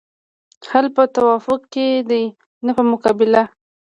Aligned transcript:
حل 0.69 0.85
په 0.95 1.03
توافق 1.15 1.61
کې 1.73 1.87
دی 2.09 2.23
نه 2.65 2.71
په 2.77 2.83
مقابله. 2.91 3.43